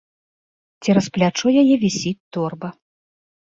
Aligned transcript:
Цераз 0.85 1.05
плячо 1.17 1.47
яе 1.63 1.75
вісіць 1.85 2.17
торба. 2.39 2.75